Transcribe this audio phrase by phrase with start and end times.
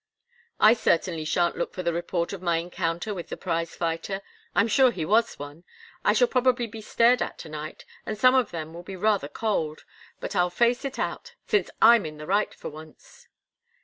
[0.59, 4.23] "I certainly shan't look for the report of my encounter with the prize fighter.
[4.55, 5.63] I'm sure he was one.
[6.03, 9.27] I shall probably be stared at to night, and some of them will be rather
[9.27, 9.85] cold.
[10.19, 13.27] But I'll face it out since I'm in the right for once."